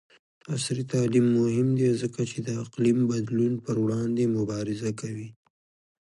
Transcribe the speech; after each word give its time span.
عصري 0.53 0.83
تعلیم 0.93 1.25
مهم 1.39 1.67
دی 1.79 1.89
ځکه 2.01 2.21
چې 2.31 2.37
د 2.47 2.49
اقلیم 2.63 2.99
بدلون 3.11 3.53
پر 3.65 3.75
وړاندې 3.83 4.23
مبارزه 4.37 4.89
کوي. 5.01 5.29